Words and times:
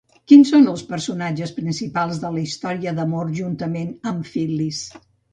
Quins 0.29 0.51
són 0.51 0.63
els 0.69 0.83
personatges 0.91 1.51
principals 1.57 2.17
de 2.23 2.31
la 2.37 2.41
història 2.43 2.93
d'amor 3.01 3.29
juntament 3.41 3.93
amb 4.13 4.31
Fil·lis? 4.31 4.81